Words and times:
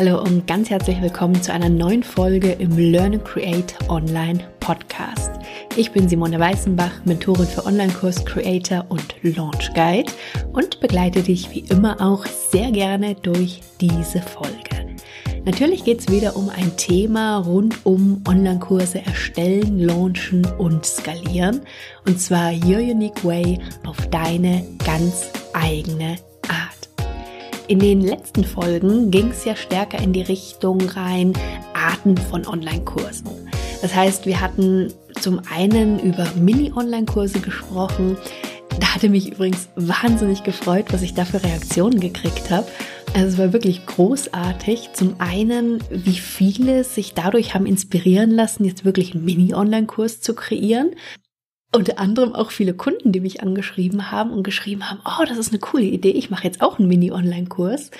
Hallo 0.00 0.18
und 0.22 0.46
ganz 0.46 0.70
herzlich 0.70 0.98
willkommen 1.02 1.42
zu 1.42 1.52
einer 1.52 1.68
neuen 1.68 2.02
Folge 2.02 2.52
im 2.52 2.74
Learn 2.78 3.12
and 3.12 3.24
Create 3.26 3.74
Online 3.90 4.42
Podcast. 4.58 5.30
Ich 5.76 5.92
bin 5.92 6.08
Simone 6.08 6.40
Weißenbach, 6.40 7.04
Mentorin 7.04 7.46
für 7.46 7.66
Online-Kurs 7.66 8.24
Creator 8.24 8.86
und 8.88 9.14
Launch 9.20 9.70
Guide 9.74 10.10
und 10.54 10.80
begleite 10.80 11.22
dich 11.22 11.50
wie 11.50 11.66
immer 11.68 12.00
auch 12.00 12.24
sehr 12.24 12.70
gerne 12.70 13.14
durch 13.14 13.60
diese 13.78 14.22
Folge. 14.22 14.96
Natürlich 15.44 15.84
geht 15.84 16.00
es 16.00 16.08
wieder 16.08 16.34
um 16.34 16.48
ein 16.48 16.74
Thema 16.78 17.36
rund 17.36 17.84
um 17.84 18.24
Online-Kurse 18.26 19.04
erstellen, 19.04 19.80
launchen 19.80 20.46
und 20.56 20.86
skalieren. 20.86 21.60
Und 22.06 22.18
zwar 22.18 22.52
Your 22.52 22.78
Unique 22.78 23.22
Way 23.22 23.58
auf 23.84 23.98
deine 24.06 24.64
ganz 24.82 25.30
eigene 25.52 26.16
in 27.70 27.78
den 27.78 28.00
letzten 28.00 28.42
Folgen 28.42 29.12
ging 29.12 29.28
es 29.28 29.44
ja 29.44 29.54
stärker 29.54 30.02
in 30.02 30.12
die 30.12 30.22
Richtung 30.22 30.80
rein 30.88 31.32
Arten 31.72 32.16
von 32.16 32.44
Online-Kursen. 32.44 33.30
Das 33.80 33.94
heißt, 33.94 34.26
wir 34.26 34.40
hatten 34.40 34.92
zum 35.20 35.40
einen 35.48 36.00
über 36.00 36.26
Mini-Online-Kurse 36.34 37.38
gesprochen. 37.38 38.18
Da 38.80 38.96
hatte 38.96 39.08
mich 39.08 39.30
übrigens 39.30 39.68
wahnsinnig 39.76 40.42
gefreut, 40.42 40.86
was 40.90 41.02
ich 41.02 41.14
da 41.14 41.24
für 41.24 41.44
Reaktionen 41.44 42.00
gekriegt 42.00 42.50
habe. 42.50 42.66
Also 43.14 43.28
es 43.28 43.38
war 43.38 43.52
wirklich 43.52 43.86
großartig. 43.86 44.90
Zum 44.94 45.14
einen, 45.20 45.78
wie 45.90 46.18
viele 46.18 46.82
sich 46.82 47.14
dadurch 47.14 47.54
haben 47.54 47.66
inspirieren 47.66 48.32
lassen, 48.32 48.64
jetzt 48.64 48.84
wirklich 48.84 49.14
einen 49.14 49.24
Mini-Online-Kurs 49.24 50.20
zu 50.20 50.34
kreieren 50.34 50.90
unter 51.72 51.98
anderem 51.98 52.34
auch 52.34 52.50
viele 52.50 52.74
Kunden, 52.74 53.12
die 53.12 53.20
mich 53.20 53.42
angeschrieben 53.42 54.10
haben 54.10 54.30
und 54.30 54.42
geschrieben 54.42 54.90
haben, 54.90 55.00
oh, 55.04 55.24
das 55.26 55.38
ist 55.38 55.50
eine 55.50 55.60
coole 55.60 55.84
Idee, 55.84 56.10
ich 56.10 56.30
mache 56.30 56.44
jetzt 56.44 56.62
auch 56.62 56.78
einen 56.78 56.88
Mini-Online-Kurs. 56.88 57.90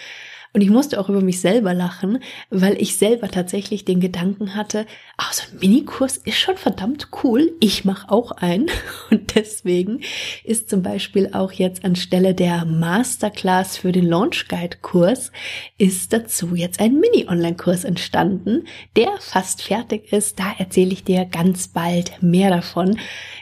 Und 0.52 0.62
ich 0.62 0.70
musste 0.70 0.98
auch 0.98 1.08
über 1.08 1.20
mich 1.20 1.40
selber 1.40 1.74
lachen, 1.74 2.18
weil 2.50 2.80
ich 2.82 2.96
selber 2.96 3.28
tatsächlich 3.28 3.84
den 3.84 4.00
Gedanken 4.00 4.56
hatte, 4.56 4.84
ah, 5.16 5.32
so 5.32 5.44
ein 5.44 5.60
Minikurs 5.60 6.16
ist 6.16 6.38
schon 6.38 6.56
verdammt 6.56 7.08
cool. 7.22 7.52
Ich 7.60 7.84
mache 7.84 8.10
auch 8.10 8.32
einen. 8.32 8.68
Und 9.10 9.36
deswegen 9.36 10.00
ist 10.42 10.68
zum 10.68 10.82
Beispiel 10.82 11.30
auch 11.34 11.52
jetzt 11.52 11.84
anstelle 11.84 12.34
der 12.34 12.64
Masterclass 12.64 13.76
für 13.76 13.92
den 13.92 14.06
Launch 14.06 14.48
Guide 14.48 14.78
Kurs 14.82 15.30
ist 15.78 16.12
dazu 16.12 16.56
jetzt 16.56 16.80
ein 16.80 16.98
Mini-Online-Kurs 16.98 17.84
entstanden, 17.84 18.64
der 18.96 19.10
fast 19.20 19.62
fertig 19.62 20.12
ist. 20.12 20.40
Da 20.40 20.52
erzähle 20.58 20.92
ich 20.92 21.04
dir 21.04 21.26
ganz 21.26 21.68
bald 21.68 22.20
mehr 22.22 22.50
davon. 22.50 22.98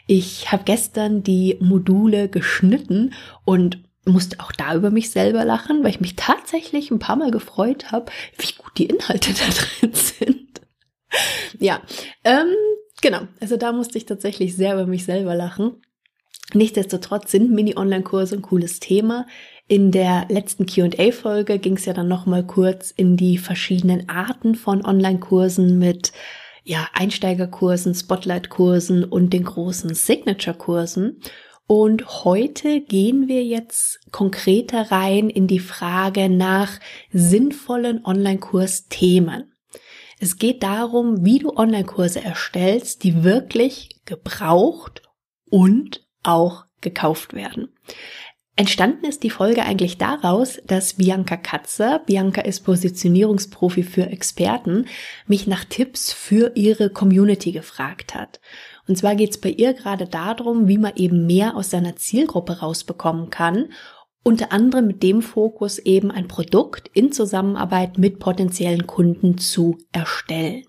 Ich 0.07 0.53
habe 0.53 0.65
gestern 0.65 1.23
die 1.23 1.57
Module 1.61 2.29
geschnitten 2.29 3.15
und 3.45 3.79
musste 4.09 4.41
auch 4.41 4.53
da 4.53 4.75
über 4.75 4.91
mich 4.91 5.11
selber 5.11 5.45
lachen, 5.45 5.83
weil 5.83 5.91
ich 5.91 6.01
mich 6.01 6.17
tatsächlich 6.17 6.91
ein 6.91 6.99
paar 6.99 7.17
Mal 7.17 7.31
gefreut 7.31 7.93
habe, 7.93 8.11
wie 8.37 8.53
gut 8.57 8.73
die 8.79 8.87
Inhalte 8.87 9.33
da 9.35 9.45
drin 9.45 9.95
sind. 9.95 10.61
ja, 11.59 11.81
ähm, 12.25 12.55
genau. 13.01 13.21
Also 13.41 13.57
da 13.57 13.73
musste 13.73 13.99
ich 13.99 14.07
tatsächlich 14.07 14.57
sehr 14.57 14.75
über 14.75 14.87
mich 14.87 15.05
selber 15.05 15.35
lachen. 15.35 15.83
Nichtsdestotrotz 16.55 17.31
sind 17.31 17.51
Mini-Online-Kurse 17.51 18.37
ein 18.37 18.43
cooles 18.43 18.81
Thema. 18.81 19.27
In 19.67 19.91
der 19.91 20.27
letzten 20.31 20.65
Q&A-Folge 20.65 21.59
ging 21.59 21.77
es 21.77 21.85
ja 21.85 21.93
dann 21.93 22.09
nochmal 22.09 22.47
kurz 22.47 22.91
in 22.91 23.19
die 23.19 23.37
verschiedenen 23.37 24.09
Arten 24.09 24.55
von 24.55 24.85
Online-Kursen 24.85 25.79
mit 25.79 26.13
ja, 26.65 26.89
Einsteigerkursen, 26.95 27.95
Spotlight-Kursen 27.95 29.05
und 29.05 29.33
den 29.33 29.45
großen 29.45 29.95
Signature-Kursen. 29.95 31.21
Und 31.71 32.25
heute 32.25 32.81
gehen 32.81 33.29
wir 33.29 33.45
jetzt 33.45 34.01
konkreter 34.11 34.91
rein 34.91 35.29
in 35.29 35.47
die 35.47 35.59
Frage 35.59 36.31
nach 36.31 36.81
sinnvollen 37.13 38.07
Online-Kurs-Themen. 38.07 39.53
Es 40.19 40.39
geht 40.39 40.63
darum, 40.63 41.27
wie 41.27 41.41
du 41.41 41.55
Online-Kurse 41.55 42.25
erstellst, 42.25 43.05
die 43.05 43.23
wirklich 43.23 44.01
gebraucht 44.07 45.03
und 45.51 46.07
auch 46.23 46.65
gekauft 46.81 47.35
werden. 47.35 47.69
Entstanden 48.57 49.05
ist 49.05 49.23
die 49.23 49.31
Folge 49.31 49.63
eigentlich 49.63 49.99
daraus, 49.99 50.59
dass 50.67 50.95
Bianca 50.95 51.37
Katzer, 51.37 52.01
Bianca 52.01 52.41
ist 52.41 52.65
Positionierungsprofi 52.65 53.83
für 53.83 54.07
Experten, 54.07 54.87
mich 55.27 55.47
nach 55.47 55.65
Tipps 55.65 56.15
für 56.15 56.53
ihre 56.57 56.89
Community 56.91 57.53
gefragt 57.53 58.15
hat. 58.15 58.41
Und 58.89 58.97
zwar 58.97 59.15
geht 59.15 59.31
es 59.31 59.39
bei 59.39 59.51
ihr 59.51 59.75
gerade 59.75 60.07
darum, 60.07 60.67
wie 60.67 60.79
man 60.79 60.97
eben 60.97 61.27
mehr 61.27 61.57
aus 61.57 61.71
seiner 61.71 61.97
Zielgruppe 61.97 62.61
rausbekommen 62.61 63.31
kann. 63.31 63.67
Unter 64.25 64.51
anderem 64.51 64.87
mit 64.87 65.03
dem 65.03 65.23
Fokus 65.23 65.79
eben 65.79 66.11
ein 66.11 66.27
Produkt 66.27 66.91
in 66.95 67.13
Zusammenarbeit 67.13 67.99
mit 67.99 68.19
potenziellen 68.19 68.87
Kunden 68.87 69.39
zu 69.39 69.79
erstellen. 69.93 70.65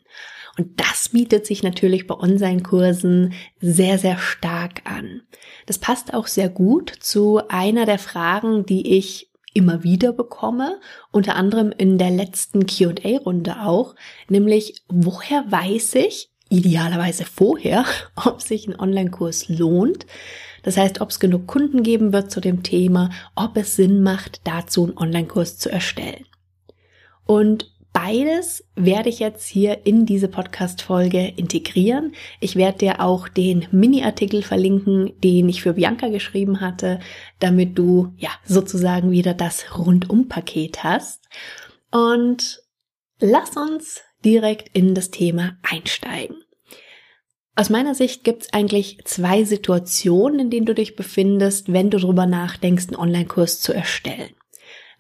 Und 0.57 0.77
das 0.79 1.09
bietet 1.09 1.45
sich 1.45 1.63
natürlich 1.63 2.05
bei 2.05 2.15
Online-Kursen 2.15 3.33
sehr, 3.61 3.97
sehr 3.97 4.17
stark 4.17 4.81
an. 4.83 5.21
Das 5.65 5.77
passt 5.77 6.13
auch 6.13 6.27
sehr 6.27 6.49
gut 6.49 6.91
zu 6.99 7.41
einer 7.47 7.85
der 7.85 7.99
Fragen, 7.99 8.65
die 8.65 8.97
ich 8.97 9.31
immer 9.53 9.83
wieder 9.83 10.11
bekomme, 10.11 10.79
unter 11.11 11.35
anderem 11.35 11.71
in 11.71 11.97
der 11.97 12.11
letzten 12.11 12.65
QA-Runde 12.65 13.61
auch, 13.61 13.95
nämlich 14.27 14.83
woher 14.89 15.49
weiß 15.49 15.95
ich, 15.95 16.29
idealerweise 16.49 17.25
vorher, 17.25 17.85
ob 18.15 18.41
sich 18.41 18.67
ein 18.67 18.79
Online-Kurs 18.79 19.49
lohnt. 19.49 20.05
Das 20.63 20.77
heißt, 20.77 20.99
ob 21.01 21.09
es 21.09 21.19
genug 21.19 21.47
Kunden 21.47 21.83
geben 21.83 22.11
wird 22.11 22.31
zu 22.31 22.41
dem 22.41 22.63
Thema, 22.63 23.11
ob 23.35 23.55
es 23.55 23.75
Sinn 23.75 24.03
macht, 24.03 24.41
dazu 24.43 24.83
einen 24.83 24.97
Online-Kurs 24.97 25.57
zu 25.57 25.71
erstellen. 25.71 26.25
Und 27.25 27.71
beides 27.93 28.65
werde 28.75 29.09
ich 29.09 29.19
jetzt 29.19 29.47
hier 29.47 29.85
in 29.85 30.05
diese 30.05 30.27
Podcast-Folge 30.27 31.33
integrieren. 31.37 32.13
Ich 32.39 32.55
werde 32.55 32.79
dir 32.79 33.01
auch 33.01 33.27
den 33.27 33.67
Mini-Artikel 33.71 34.41
verlinken, 34.41 35.13
den 35.23 35.47
ich 35.47 35.61
für 35.61 35.73
Bianca 35.73 36.09
geschrieben 36.09 36.59
hatte, 36.59 36.99
damit 37.39 37.77
du 37.77 38.13
ja 38.17 38.29
sozusagen 38.43 39.11
wieder 39.11 39.33
das 39.33 39.77
Rundum-Paket 39.77 40.83
hast. 40.83 41.29
Und 41.91 42.61
lass 43.19 43.55
uns 43.55 44.01
direkt 44.23 44.75
in 44.75 44.95
das 44.95 45.11
Thema 45.11 45.57
einsteigen. 45.63 46.37
Aus 47.55 47.69
meiner 47.69 47.93
Sicht 47.93 48.23
gibt 48.23 48.43
es 48.43 48.53
eigentlich 48.53 48.99
zwei 49.03 49.43
Situationen, 49.43 50.39
in 50.39 50.49
denen 50.49 50.65
du 50.65 50.73
dich 50.73 50.95
befindest, 50.95 51.73
wenn 51.73 51.89
du 51.89 51.97
darüber 51.97 52.25
nachdenkst, 52.25 52.87
einen 52.87 52.95
Online-Kurs 52.95 53.59
zu 53.59 53.73
erstellen. 53.73 54.29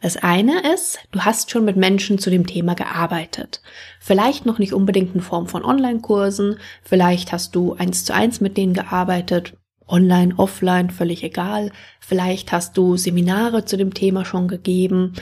Das 0.01 0.17
eine 0.17 0.73
ist, 0.73 0.99
du 1.11 1.21
hast 1.21 1.51
schon 1.51 1.65
mit 1.65 1.75
Menschen 1.75 2.19
zu 2.19 2.29
dem 2.29 2.47
Thema 2.47 2.73
gearbeitet. 2.73 3.61
Vielleicht 3.99 4.45
noch 4.45 4.59
nicht 4.59 4.73
unbedingt 4.73 5.13
in 5.15 5.21
Form 5.21 5.47
von 5.47 5.63
Online-Kursen, 5.63 6.57
vielleicht 6.83 7.31
hast 7.31 7.55
du 7.55 7.73
eins 7.73 8.05
zu 8.05 8.13
eins 8.13 8.39
mit 8.39 8.57
denen 8.57 8.73
gearbeitet, 8.73 9.57
online, 9.87 10.33
offline, 10.37 10.89
völlig 10.89 11.23
egal. 11.23 11.71
Vielleicht 11.99 12.51
hast 12.51 12.77
du 12.77 12.95
Seminare 12.95 13.65
zu 13.65 13.75
dem 13.75 13.93
Thema 13.93 14.23
schon 14.23 14.47
gegeben, 14.47 15.13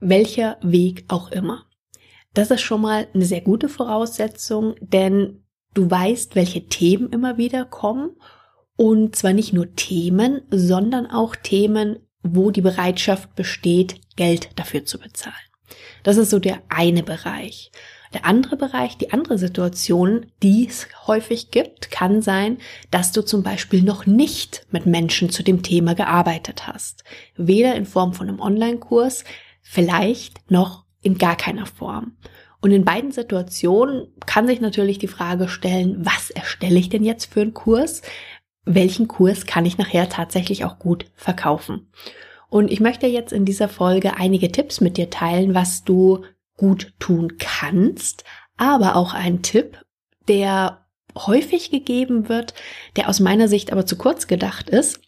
welcher 0.00 0.58
Weg 0.62 1.04
auch 1.08 1.30
immer. 1.30 1.67
Das 2.38 2.52
ist 2.52 2.60
schon 2.60 2.82
mal 2.82 3.08
eine 3.12 3.24
sehr 3.24 3.40
gute 3.40 3.68
Voraussetzung, 3.68 4.76
denn 4.78 5.42
du 5.74 5.90
weißt, 5.90 6.36
welche 6.36 6.66
Themen 6.66 7.10
immer 7.10 7.36
wieder 7.36 7.64
kommen 7.64 8.10
und 8.76 9.16
zwar 9.16 9.32
nicht 9.32 9.52
nur 9.52 9.74
Themen, 9.74 10.42
sondern 10.48 11.10
auch 11.10 11.34
Themen, 11.34 11.98
wo 12.22 12.52
die 12.52 12.60
Bereitschaft 12.60 13.34
besteht, 13.34 13.96
Geld 14.14 14.50
dafür 14.54 14.84
zu 14.84 15.00
bezahlen. 15.00 15.34
Das 16.04 16.16
ist 16.16 16.30
so 16.30 16.38
der 16.38 16.62
eine 16.68 17.02
Bereich. 17.02 17.72
Der 18.14 18.24
andere 18.24 18.56
Bereich, 18.56 18.96
die 18.96 19.12
andere 19.12 19.36
Situation, 19.36 20.26
die 20.40 20.68
es 20.68 20.86
häufig 21.08 21.50
gibt, 21.50 21.90
kann 21.90 22.22
sein, 22.22 22.58
dass 22.92 23.10
du 23.10 23.22
zum 23.22 23.42
Beispiel 23.42 23.82
noch 23.82 24.06
nicht 24.06 24.64
mit 24.70 24.86
Menschen 24.86 25.28
zu 25.30 25.42
dem 25.42 25.64
Thema 25.64 25.96
gearbeitet 25.96 26.68
hast. 26.68 27.02
Weder 27.36 27.74
in 27.74 27.84
Form 27.84 28.14
von 28.14 28.28
einem 28.28 28.38
Online-Kurs, 28.38 29.24
vielleicht 29.60 30.52
noch 30.52 30.86
in 31.02 31.18
gar 31.18 31.36
keiner 31.36 31.66
Form. 31.66 32.16
Und 32.60 32.72
in 32.72 32.84
beiden 32.84 33.12
Situationen 33.12 34.08
kann 34.26 34.46
sich 34.46 34.60
natürlich 34.60 34.98
die 34.98 35.06
Frage 35.06 35.48
stellen, 35.48 36.04
was 36.04 36.30
erstelle 36.30 36.78
ich 36.78 36.88
denn 36.88 37.04
jetzt 37.04 37.32
für 37.32 37.40
einen 37.40 37.54
Kurs? 37.54 38.02
Welchen 38.64 39.06
Kurs 39.06 39.46
kann 39.46 39.64
ich 39.64 39.78
nachher 39.78 40.08
tatsächlich 40.08 40.64
auch 40.64 40.78
gut 40.78 41.06
verkaufen? 41.14 41.90
Und 42.50 42.70
ich 42.70 42.80
möchte 42.80 43.06
jetzt 43.06 43.32
in 43.32 43.44
dieser 43.44 43.68
Folge 43.68 44.16
einige 44.16 44.50
Tipps 44.50 44.80
mit 44.80 44.96
dir 44.96 45.10
teilen, 45.10 45.54
was 45.54 45.84
du 45.84 46.24
gut 46.56 46.92
tun 46.98 47.34
kannst, 47.38 48.24
aber 48.56 48.96
auch 48.96 49.14
ein 49.14 49.42
Tipp, 49.42 49.78
der 50.26 50.86
häufig 51.16 51.70
gegeben 51.70 52.28
wird, 52.28 52.54
der 52.96 53.08
aus 53.08 53.20
meiner 53.20 53.48
Sicht 53.48 53.72
aber 53.72 53.86
zu 53.86 53.96
kurz 53.96 54.26
gedacht 54.26 54.68
ist. 54.68 55.00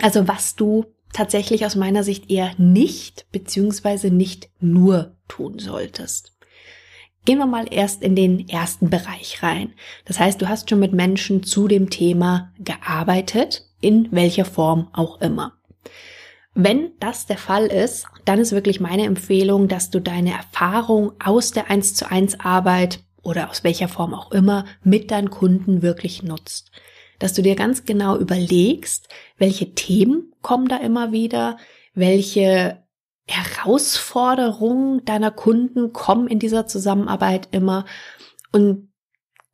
Also 0.00 0.28
was 0.28 0.54
du 0.54 0.86
tatsächlich 1.12 1.66
aus 1.66 1.76
meiner 1.76 2.04
Sicht 2.04 2.30
eher 2.30 2.52
nicht 2.58 3.26
beziehungsweise 3.32 4.10
nicht 4.10 4.48
nur 4.60 5.16
tun 5.28 5.58
solltest. 5.58 6.32
Gehen 7.24 7.38
wir 7.38 7.46
mal 7.46 7.66
erst 7.70 8.02
in 8.02 8.16
den 8.16 8.48
ersten 8.48 8.90
Bereich 8.90 9.42
rein. 9.42 9.74
Das 10.04 10.18
heißt, 10.18 10.42
du 10.42 10.48
hast 10.48 10.68
schon 10.68 10.80
mit 10.80 10.92
Menschen 10.92 11.44
zu 11.44 11.68
dem 11.68 11.88
Thema 11.88 12.52
gearbeitet, 12.58 13.68
in 13.80 14.08
welcher 14.10 14.44
Form 14.44 14.88
auch 14.92 15.20
immer. 15.20 15.52
Wenn 16.54 16.92
das 16.98 17.26
der 17.26 17.38
Fall 17.38 17.66
ist, 17.66 18.06
dann 18.24 18.38
ist 18.38 18.52
wirklich 18.52 18.80
meine 18.80 19.04
Empfehlung, 19.04 19.68
dass 19.68 19.90
du 19.90 20.00
deine 20.00 20.32
Erfahrung 20.32 21.12
aus 21.22 21.52
der 21.52 21.70
1 21.70 21.94
zu 21.94 22.10
1 22.10 22.40
Arbeit 22.40 23.00
oder 23.22 23.50
aus 23.50 23.64
welcher 23.64 23.88
Form 23.88 24.14
auch 24.14 24.32
immer 24.32 24.64
mit 24.82 25.10
deinen 25.10 25.30
Kunden 25.30 25.80
wirklich 25.80 26.22
nutzt. 26.22 26.72
Dass 27.22 27.34
du 27.34 27.40
dir 27.40 27.54
ganz 27.54 27.84
genau 27.84 28.18
überlegst, 28.18 29.08
welche 29.38 29.74
Themen 29.74 30.32
kommen 30.42 30.66
da 30.66 30.78
immer 30.78 31.12
wieder, 31.12 31.56
welche 31.94 32.82
Herausforderungen 33.28 35.04
deiner 35.04 35.30
Kunden 35.30 35.92
kommen 35.92 36.26
in 36.26 36.40
dieser 36.40 36.66
Zusammenarbeit 36.66 37.46
immer 37.52 37.84
und 38.50 38.88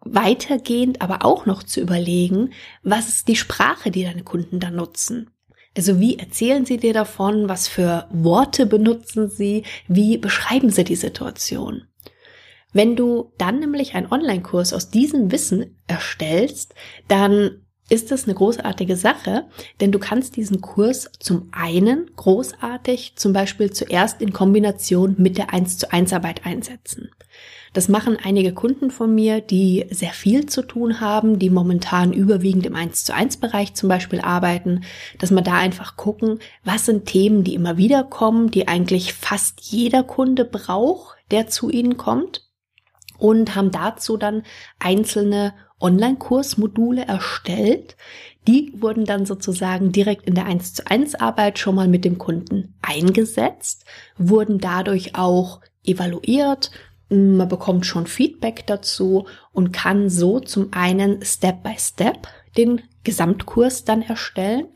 weitergehend 0.00 1.02
aber 1.02 1.26
auch 1.26 1.44
noch 1.44 1.62
zu 1.62 1.82
überlegen, 1.82 2.54
was 2.82 3.08
ist 3.08 3.28
die 3.28 3.36
Sprache, 3.36 3.90
die 3.90 4.04
deine 4.04 4.22
Kunden 4.22 4.60
da 4.60 4.70
nutzen. 4.70 5.28
Also 5.76 6.00
wie 6.00 6.18
erzählen 6.18 6.64
sie 6.64 6.78
dir 6.78 6.94
davon? 6.94 7.50
Was 7.50 7.68
für 7.68 8.08
Worte 8.10 8.64
benutzen 8.64 9.28
sie? 9.28 9.64
Wie 9.88 10.16
beschreiben 10.16 10.70
sie 10.70 10.84
die 10.84 10.96
Situation? 10.96 11.82
Wenn 12.78 12.94
du 12.94 13.32
dann 13.38 13.58
nämlich 13.58 13.96
einen 13.96 14.06
Online-Kurs 14.06 14.72
aus 14.72 14.88
diesem 14.88 15.32
Wissen 15.32 15.76
erstellst, 15.88 16.76
dann 17.08 17.62
ist 17.88 18.12
das 18.12 18.26
eine 18.26 18.34
großartige 18.34 18.94
Sache, 18.94 19.46
denn 19.80 19.90
du 19.90 19.98
kannst 19.98 20.36
diesen 20.36 20.60
Kurs 20.60 21.10
zum 21.18 21.48
einen 21.50 22.08
großartig 22.14 23.14
zum 23.16 23.32
Beispiel 23.32 23.72
zuerst 23.72 24.22
in 24.22 24.32
Kombination 24.32 25.16
mit 25.18 25.38
der 25.38 25.52
1 25.52 25.78
zu 25.78 25.90
1 25.90 26.12
Arbeit 26.12 26.46
einsetzen. 26.46 27.10
Das 27.72 27.88
machen 27.88 28.16
einige 28.22 28.54
Kunden 28.54 28.92
von 28.92 29.12
mir, 29.12 29.40
die 29.40 29.86
sehr 29.90 30.12
viel 30.12 30.46
zu 30.46 30.62
tun 30.62 31.00
haben, 31.00 31.40
die 31.40 31.50
momentan 31.50 32.12
überwiegend 32.12 32.64
im 32.64 32.76
1 32.76 33.04
zu 33.04 33.12
1 33.12 33.38
Bereich 33.38 33.74
zum 33.74 33.88
Beispiel 33.88 34.20
arbeiten, 34.20 34.84
dass 35.18 35.32
man 35.32 35.42
da 35.42 35.54
einfach 35.54 35.96
gucken, 35.96 36.38
was 36.62 36.86
sind 36.86 37.06
Themen, 37.06 37.42
die 37.42 37.54
immer 37.54 37.76
wieder 37.76 38.04
kommen, 38.04 38.52
die 38.52 38.68
eigentlich 38.68 39.14
fast 39.14 39.62
jeder 39.62 40.04
Kunde 40.04 40.44
braucht, 40.44 41.18
der 41.32 41.48
zu 41.48 41.70
ihnen 41.70 41.96
kommt 41.96 42.47
und 43.18 43.54
haben 43.54 43.70
dazu 43.70 44.16
dann 44.16 44.44
einzelne 44.78 45.52
Online-Kursmodule 45.80 47.06
erstellt. 47.06 47.96
Die 48.46 48.72
wurden 48.76 49.04
dann 49.04 49.26
sozusagen 49.26 49.92
direkt 49.92 50.26
in 50.26 50.34
der 50.34 50.46
1 50.46 50.74
zu 50.74 50.86
1 50.86 51.16
Arbeit 51.16 51.58
schon 51.58 51.74
mal 51.74 51.88
mit 51.88 52.04
dem 52.04 52.18
Kunden 52.18 52.74
eingesetzt, 52.80 53.84
wurden 54.16 54.58
dadurch 54.58 55.14
auch 55.16 55.60
evaluiert. 55.84 56.70
Man 57.10 57.48
bekommt 57.48 57.86
schon 57.86 58.06
Feedback 58.06 58.66
dazu 58.66 59.26
und 59.52 59.72
kann 59.72 60.08
so 60.08 60.40
zum 60.40 60.68
einen 60.72 61.24
Step 61.24 61.62
by 61.62 61.74
Step 61.78 62.28
den 62.56 62.82
Gesamtkurs 63.04 63.84
dann 63.84 64.02
erstellen. 64.02 64.68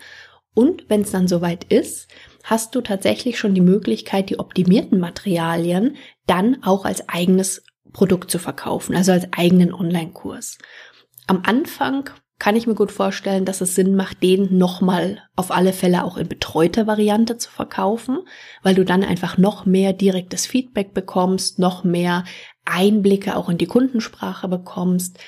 Und 0.54 0.88
wenn 0.88 1.02
es 1.02 1.10
dann 1.10 1.28
soweit 1.28 1.64
ist, 1.64 2.08
hast 2.44 2.74
du 2.74 2.80
tatsächlich 2.80 3.38
schon 3.38 3.54
die 3.54 3.60
Möglichkeit, 3.60 4.28
die 4.28 4.38
optimierten 4.38 4.98
Materialien 4.98 5.96
dann 6.26 6.62
auch 6.62 6.84
als 6.84 7.08
eigenes 7.08 7.64
Produkt 7.92 8.30
zu 8.30 8.38
verkaufen, 8.38 8.94
also 8.94 9.12
als 9.12 9.26
eigenen 9.32 9.72
Online-Kurs. 9.72 10.58
Am 11.26 11.42
Anfang 11.44 12.10
kann 12.38 12.56
ich 12.56 12.66
mir 12.66 12.74
gut 12.74 12.90
vorstellen, 12.90 13.44
dass 13.44 13.60
es 13.60 13.76
Sinn 13.76 13.94
macht, 13.94 14.20
den 14.20 14.58
nochmal 14.58 15.22
auf 15.36 15.52
alle 15.52 15.72
Fälle 15.72 16.02
auch 16.02 16.16
in 16.16 16.26
betreuter 16.26 16.88
Variante 16.88 17.38
zu 17.38 17.48
verkaufen, 17.48 18.18
weil 18.64 18.74
du 18.74 18.84
dann 18.84 19.04
einfach 19.04 19.38
noch 19.38 19.64
mehr 19.64 19.92
direktes 19.92 20.46
Feedback 20.46 20.92
bekommst, 20.92 21.60
noch 21.60 21.84
mehr 21.84 22.24
Einblicke 22.64 23.36
auch 23.36 23.48
in 23.48 23.58
die 23.58 23.66
Kundensprache 23.66 24.48
bekommst, 24.48 25.20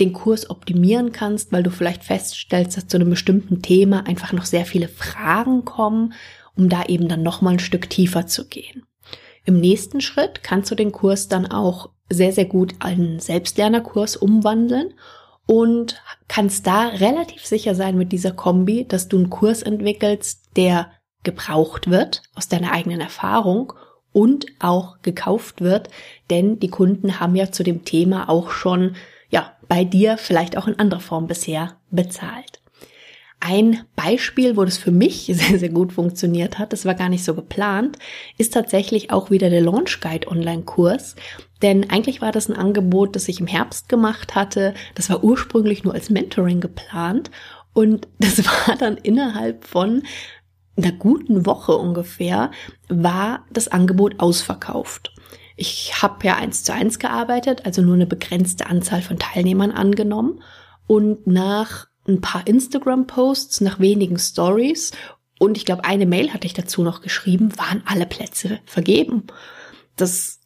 den 0.00 0.14
Kurs 0.14 0.48
optimieren 0.48 1.12
kannst, 1.12 1.52
weil 1.52 1.62
du 1.62 1.70
vielleicht 1.70 2.04
feststellst, 2.04 2.78
dass 2.78 2.88
zu 2.88 2.96
einem 2.96 3.10
bestimmten 3.10 3.60
Thema 3.60 4.06
einfach 4.06 4.32
noch 4.32 4.46
sehr 4.46 4.64
viele 4.64 4.88
Fragen 4.88 5.66
kommen, 5.66 6.14
um 6.56 6.70
da 6.70 6.84
eben 6.84 7.06
dann 7.06 7.22
nochmal 7.22 7.54
ein 7.54 7.58
Stück 7.58 7.90
tiefer 7.90 8.26
zu 8.26 8.48
gehen. 8.48 8.86
Im 9.44 9.60
nächsten 9.60 10.00
Schritt 10.00 10.42
kannst 10.42 10.70
du 10.70 10.74
den 10.74 10.92
Kurs 10.92 11.28
dann 11.28 11.46
auch 11.46 11.90
sehr, 12.08 12.32
sehr 12.32 12.44
gut 12.44 12.74
einen 12.78 13.18
Selbstlernerkurs 13.18 14.16
umwandeln 14.16 14.94
und 15.46 16.00
kannst 16.28 16.66
da 16.66 16.88
relativ 16.88 17.44
sicher 17.44 17.74
sein 17.74 17.96
mit 17.96 18.12
dieser 18.12 18.32
Kombi, 18.32 18.86
dass 18.86 19.08
du 19.08 19.18
einen 19.18 19.30
Kurs 19.30 19.62
entwickelst, 19.62 20.50
der 20.56 20.90
gebraucht 21.24 21.90
wird 21.90 22.22
aus 22.34 22.48
deiner 22.48 22.72
eigenen 22.72 23.00
Erfahrung 23.00 23.72
und 24.12 24.46
auch 24.60 25.00
gekauft 25.02 25.60
wird, 25.60 25.88
denn 26.30 26.58
die 26.58 26.68
Kunden 26.68 27.20
haben 27.20 27.34
ja 27.34 27.50
zu 27.50 27.62
dem 27.62 27.84
Thema 27.84 28.28
auch 28.28 28.50
schon 28.50 28.96
ja 29.30 29.52
bei 29.68 29.84
dir 29.84 30.18
vielleicht 30.18 30.56
auch 30.56 30.68
in 30.68 30.78
anderer 30.78 31.00
Form 31.00 31.26
bisher 31.26 31.76
bezahlt. 31.90 32.61
Ein 33.44 33.80
Beispiel, 33.96 34.56
wo 34.56 34.64
das 34.64 34.78
für 34.78 34.92
mich 34.92 35.24
sehr, 35.34 35.58
sehr 35.58 35.68
gut 35.68 35.92
funktioniert 35.92 36.60
hat, 36.60 36.72
das 36.72 36.84
war 36.84 36.94
gar 36.94 37.08
nicht 37.08 37.24
so 37.24 37.34
geplant, 37.34 37.98
ist 38.38 38.54
tatsächlich 38.54 39.10
auch 39.10 39.30
wieder 39.30 39.50
der 39.50 39.60
Launch 39.60 40.00
Guide 40.00 40.28
Online-Kurs. 40.28 41.16
Denn 41.60 41.90
eigentlich 41.90 42.20
war 42.20 42.30
das 42.30 42.48
ein 42.48 42.56
Angebot, 42.56 43.16
das 43.16 43.28
ich 43.28 43.40
im 43.40 43.48
Herbst 43.48 43.88
gemacht 43.88 44.36
hatte. 44.36 44.74
Das 44.94 45.10
war 45.10 45.24
ursprünglich 45.24 45.82
nur 45.82 45.92
als 45.92 46.08
Mentoring 46.08 46.60
geplant. 46.60 47.32
Und 47.72 48.06
das 48.20 48.44
war 48.68 48.76
dann 48.76 48.96
innerhalb 48.96 49.64
von 49.64 50.04
einer 50.76 50.92
guten 50.92 51.44
Woche 51.44 51.76
ungefähr, 51.76 52.52
war 52.88 53.44
das 53.50 53.66
Angebot 53.66 54.20
ausverkauft. 54.20 55.12
Ich 55.56 56.00
habe 56.00 56.24
ja 56.26 56.36
eins 56.36 56.62
zu 56.62 56.72
eins 56.72 57.00
gearbeitet, 57.00 57.66
also 57.66 57.82
nur 57.82 57.94
eine 57.94 58.06
begrenzte 58.06 58.66
Anzahl 58.66 59.02
von 59.02 59.18
Teilnehmern 59.18 59.72
angenommen. 59.72 60.40
Und 60.86 61.26
nach 61.26 61.88
ein 62.06 62.20
paar 62.20 62.46
Instagram-Posts 62.46 63.60
nach 63.60 63.80
wenigen 63.80 64.18
Stories 64.18 64.92
und 65.38 65.56
ich 65.56 65.64
glaube, 65.64 65.84
eine 65.84 66.06
Mail 66.06 66.32
hatte 66.32 66.46
ich 66.46 66.54
dazu 66.54 66.82
noch 66.82 67.00
geschrieben, 67.00 67.58
waren 67.58 67.82
alle 67.84 68.06
Plätze 68.06 68.60
vergeben. 68.64 69.24
Das 69.96 70.38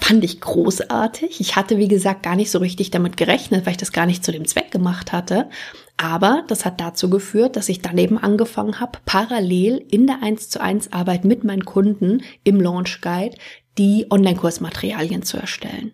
fand 0.00 0.24
ich 0.24 0.40
großartig. 0.40 1.40
Ich 1.40 1.54
hatte, 1.54 1.78
wie 1.78 1.88
gesagt, 1.88 2.22
gar 2.22 2.34
nicht 2.34 2.50
so 2.50 2.58
richtig 2.58 2.90
damit 2.90 3.16
gerechnet, 3.16 3.66
weil 3.66 3.72
ich 3.72 3.78
das 3.78 3.92
gar 3.92 4.06
nicht 4.06 4.24
zu 4.24 4.32
dem 4.32 4.46
Zweck 4.46 4.70
gemacht 4.70 5.12
hatte. 5.12 5.50
Aber 5.98 6.44
das 6.48 6.64
hat 6.64 6.80
dazu 6.80 7.10
geführt, 7.10 7.56
dass 7.56 7.68
ich 7.68 7.82
dann 7.82 7.98
eben 7.98 8.16
angefangen 8.16 8.80
habe, 8.80 8.98
parallel 9.04 9.84
in 9.90 10.06
der 10.06 10.22
1 10.22 10.48
zu 10.48 10.60
1 10.60 10.92
Arbeit 10.92 11.24
mit 11.24 11.44
meinen 11.44 11.64
Kunden 11.64 12.22
im 12.42 12.60
Launch 12.60 13.00
Guide 13.02 13.36
die 13.76 14.06
Online-Kursmaterialien 14.10 15.22
zu 15.22 15.36
erstellen. 15.36 15.92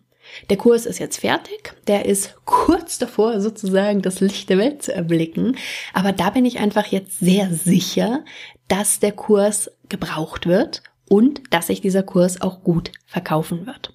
Der 0.51 0.57
Kurs 0.57 0.87
ist 0.87 0.99
jetzt 0.99 1.19
fertig, 1.19 1.75
der 1.87 2.07
ist 2.07 2.35
kurz 2.45 2.99
davor 2.99 3.41
sozusagen 3.41 4.03
das 4.03 4.21
Licht 4.21 4.49
der 4.49 4.59
Welt 4.59 4.83
zu 4.83 4.95
erblicken, 4.95 5.57
aber 5.93 6.13
da 6.13 6.31
bin 6.31 6.45
ich 6.45 6.59
einfach 6.59 6.87
jetzt 6.87 7.19
sehr 7.19 7.51
sicher, 7.53 8.25
dass 8.69 9.01
der 9.01 9.13
Kurs 9.13 9.71
gebraucht 9.89 10.47
wird 10.47 10.83
und 11.09 11.43
dass 11.51 11.69
sich 11.69 11.81
dieser 11.81 12.03
Kurs 12.03 12.41
auch 12.41 12.63
gut 12.63 12.93
verkaufen 13.07 13.67
wird. 13.67 13.95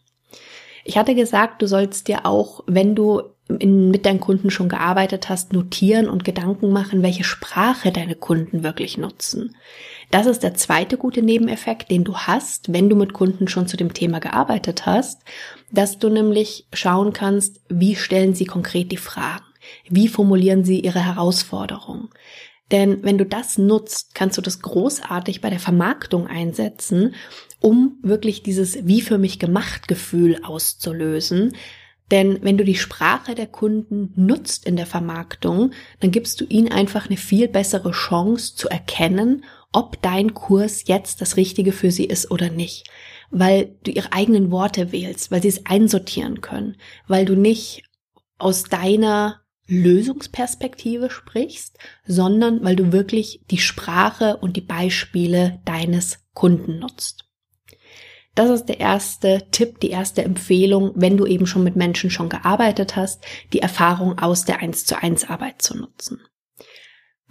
Ich 0.86 0.98
hatte 0.98 1.15
gesagt, 1.15 1.62
du 1.62 1.67
sollst 1.67 2.08
dir 2.08 2.25
auch, 2.25 2.63
wenn 2.65 2.96
du 2.96 3.22
in, 3.58 3.89
mit 3.89 4.06
deinen 4.06 4.20
Kunden 4.20 4.51
schon 4.51 4.70
gearbeitet 4.70 5.29
hast, 5.29 5.53
notieren 5.53 6.08
und 6.08 6.24
Gedanken 6.24 6.72
machen, 6.72 7.01
welche 7.01 7.24
Sprache 7.24 7.91
deine 7.91 8.15
Kunden 8.15 8.63
wirklich 8.63 8.98
nutzen. 8.98 9.56
Das 10.12 10.25
ist 10.25 10.44
der 10.44 10.53
zweite 10.53 10.98
gute 10.98 11.22
Nebeneffekt, 11.22 11.89
den 11.89 12.03
du 12.03 12.15
hast, 12.15 12.72
wenn 12.74 12.89
du 12.89 12.96
mit 12.96 13.13
Kunden 13.13 13.48
schon 13.48 13.68
zu 13.68 13.77
dem 13.77 13.94
Thema 13.94 14.20
gearbeitet 14.20 14.86
hast, 14.86 15.22
dass 15.72 15.98
du 15.98 16.10
nämlich 16.10 16.68
schauen 16.74 17.13
kannst, 17.13 17.62
wie 17.70 17.96
stellen 17.96 18.34
sie 18.36 18.46
konkret 18.46 18.91
die 18.91 18.98
Fragen, 18.98 19.46
wie 19.89 20.08
formulieren 20.08 20.63
sie 20.63 20.79
ihre 20.79 21.03
Herausforderungen. 21.03 22.10
Denn 22.72 23.03
wenn 23.03 23.18
du 23.18 23.25
das 23.25 23.58
nutzt, 23.58 24.13
kannst 24.13 24.38
du 24.38 24.41
das 24.41 24.62
großartig 24.62 25.41
bei 25.41 25.50
der 25.50 25.60
Vermarktung 25.60 26.27
einsetzen, 26.27 27.15
um 27.60 27.98
wirklich 28.03 28.44
dieses 28.44 28.86
wie 28.86 29.01
für 29.01 29.18
mich 29.18 29.39
gemacht 29.39 29.88
Gefühl 29.88 30.39
auszulösen, 30.44 31.53
denn 32.11 32.39
wenn 32.41 32.57
du 32.57 32.63
die 32.63 32.75
Sprache 32.75 33.35
der 33.35 33.47
Kunden 33.47 34.11
nutzt 34.15 34.65
in 34.65 34.75
der 34.75 34.85
Vermarktung, 34.85 35.71
dann 35.99 36.11
gibst 36.11 36.41
du 36.41 36.45
ihnen 36.45 36.71
einfach 36.71 37.07
eine 37.07 37.17
viel 37.17 37.47
bessere 37.47 37.91
Chance 37.91 38.55
zu 38.55 38.67
erkennen, 38.69 39.43
ob 39.71 40.01
dein 40.01 40.33
Kurs 40.33 40.87
jetzt 40.87 41.21
das 41.21 41.37
Richtige 41.37 41.71
für 41.71 41.91
sie 41.91 42.05
ist 42.05 42.31
oder 42.31 42.49
nicht. 42.49 42.89
Weil 43.29 43.75
du 43.83 43.91
ihre 43.91 44.13
eigenen 44.13 44.49
Worte 44.49 44.91
wählst, 44.91 45.29
weil 45.31 45.41
sie 45.41 45.49
es 45.49 45.65
einsortieren 45.65 46.41
können, 46.41 46.77
weil 47.07 47.25
du 47.25 47.35
nicht 47.35 47.83
aus 48.39 48.63
deiner 48.63 49.41
Lösungsperspektive 49.67 51.11
sprichst, 51.11 51.77
sondern 52.05 52.63
weil 52.63 52.75
du 52.75 52.91
wirklich 52.91 53.41
die 53.51 53.59
Sprache 53.59 54.37
und 54.37 54.57
die 54.57 54.61
Beispiele 54.61 55.61
deines 55.65 56.25
Kunden 56.33 56.79
nutzt. 56.79 57.28
Das 58.36 58.50
ist 58.50 58.65
der 58.65 58.79
erste 58.79 59.48
Tipp, 59.51 59.79
die 59.79 59.89
erste 59.89 60.24
Empfehlung, 60.24 60.91
wenn 60.95 61.17
du 61.17 61.25
eben 61.25 61.45
schon 61.45 61.63
mit 61.63 61.75
Menschen 61.75 62.09
schon 62.09 62.29
gearbeitet 62.29 62.95
hast, 62.95 63.24
die 63.53 63.62
Erfahrung 63.62 64.19
aus 64.19 64.45
der 64.45 64.59
1 64.59 64.86
zu 64.86 65.01
1 65.01 65.29
Arbeit 65.29 65.62
zu 65.62 65.77
nutzen. 65.77 66.21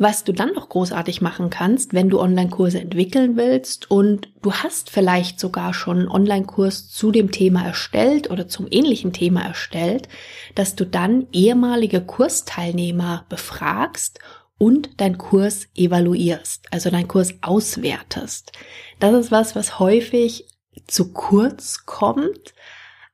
Was 0.00 0.22
du 0.22 0.32
dann 0.32 0.54
noch 0.54 0.68
großartig 0.68 1.22
machen 1.22 1.50
kannst, 1.50 1.92
wenn 1.92 2.08
du 2.08 2.20
Online-Kurse 2.20 2.78
entwickeln 2.78 3.36
willst 3.36 3.90
und 3.90 4.28
du 4.42 4.52
hast 4.52 4.90
vielleicht 4.90 5.40
sogar 5.40 5.74
schon 5.74 5.98
einen 5.98 6.08
Online-Kurs 6.08 6.88
zu 6.88 7.10
dem 7.10 7.32
Thema 7.32 7.64
erstellt 7.64 8.30
oder 8.30 8.46
zum 8.46 8.68
ähnlichen 8.70 9.12
Thema 9.12 9.42
erstellt, 9.42 10.08
dass 10.54 10.76
du 10.76 10.86
dann 10.86 11.26
ehemalige 11.32 12.00
Kursteilnehmer 12.00 13.26
befragst 13.28 14.20
und 14.56 15.00
deinen 15.00 15.18
Kurs 15.18 15.66
evaluierst, 15.74 16.66
also 16.70 16.90
deinen 16.90 17.08
Kurs 17.08 17.34
auswertest. 17.40 18.52
Das 19.00 19.14
ist 19.14 19.32
was, 19.32 19.56
was 19.56 19.80
häufig 19.80 20.46
zu 20.88 21.12
kurz 21.12 21.86
kommt, 21.86 22.54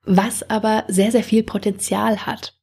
was 0.04 0.48
aber 0.48 0.84
sehr, 0.88 1.10
sehr 1.10 1.24
viel 1.24 1.42
Potenzial 1.42 2.26
hat. 2.26 2.54